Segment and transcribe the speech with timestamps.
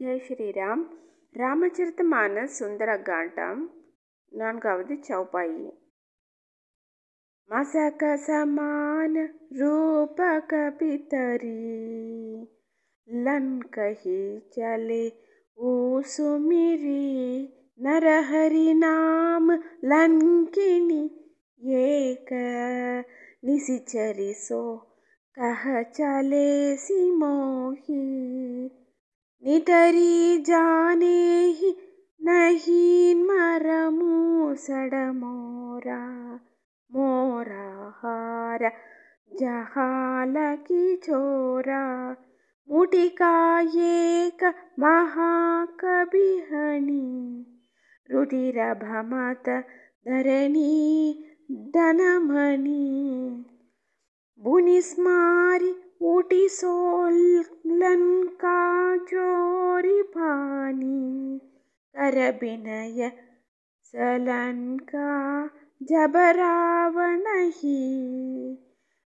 [0.00, 0.82] ஜெய் ஸ்ரீராம்
[1.34, 3.62] ராமச்சரித்தமானஸ் சுந்தரகாண்டம்
[4.32, 5.68] நான்காவது சௌபாயி
[7.50, 9.14] மசக சமான
[9.58, 11.58] रूपक पितरी
[13.08, 14.22] लन कही
[14.54, 15.04] चले
[15.58, 15.72] ओ
[16.04, 17.02] सुमिरी
[17.80, 19.52] नरहरि नाम
[19.84, 21.02] लंकिनी
[21.80, 22.32] एक
[23.44, 24.62] निसिचरी सो
[25.36, 27.00] कह चले सी
[29.43, 31.17] निटरी जाने
[31.57, 31.69] ही
[32.21, 35.99] नहीं मरमू सड़ मोरा
[36.91, 37.67] मोरा
[38.01, 38.71] हारा
[39.39, 40.33] जहाल
[40.67, 41.83] की छोरा
[42.69, 44.43] मुटिका एक
[44.79, 46.25] महाकविहनी
[48.09, 49.49] रुधिर भमत
[50.07, 50.73] धरणी
[51.75, 52.85] धनमणि
[54.41, 55.73] बुनिस्मारी
[56.05, 56.47] ऊटी
[62.15, 63.11] विनय
[63.83, 65.47] सलन् का
[65.83, 66.47] जबरावणहि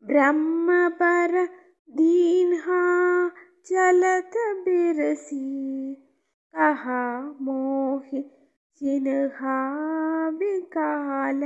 [0.04, 0.88] ब्रह्म
[1.90, 3.28] दीन्हा
[3.66, 5.96] चलत बिरसि।
[6.54, 8.22] कहा मोहि
[8.76, 9.78] चिन्हा
[10.28, 11.40] विकाल।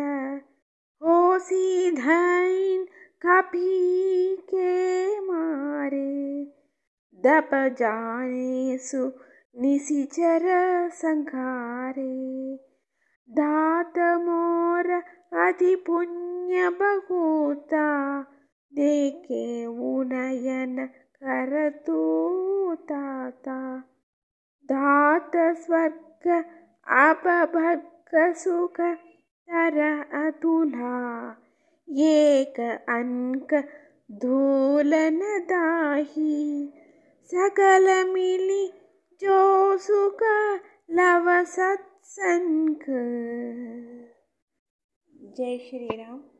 [1.02, 2.86] होसि धैन्
[3.26, 6.44] कपि के मारे।
[7.14, 9.12] दप जाने सु
[9.56, 10.44] නිසිචර
[10.92, 12.48] සංඛාරේ
[13.28, 14.88] ධාතමෝර
[15.40, 18.02] අතිපුඤ්ඤ බහූතා
[18.72, 20.76] දේකේ වුණයන
[21.16, 22.02] කරතු
[22.86, 23.72] තාතා
[24.68, 26.24] ධාත ස්වර්ග
[27.00, 28.80] අපභක්ක සුඛ
[29.48, 29.78] තර
[30.18, 31.20] අතුලා
[32.08, 32.56] ඒක
[32.92, 33.50] අංක
[34.20, 36.34] දූලන දාහි
[37.30, 38.64] සකල මිලි
[39.78, 40.22] सुख
[40.90, 41.44] लव
[45.36, 46.35] जय श्री राम